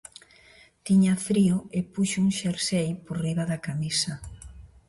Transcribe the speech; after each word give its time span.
Tiña 0.87 1.13
frío 1.27 1.57
e 1.77 1.79
puxo 1.91 2.17
un 2.25 2.29
xersei 2.39 2.89
por 3.05 3.15
riba 3.25 3.43
da 3.51 3.63
camisa. 3.67 4.13